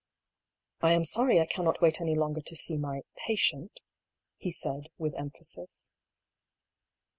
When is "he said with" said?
4.37-5.13